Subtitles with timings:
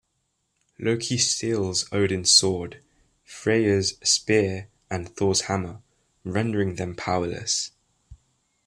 [0.79, 2.81] Loki steals Odin's sword,
[3.23, 5.83] Freyr's spear and Thor's hammer,
[6.23, 7.69] rendering them powerless.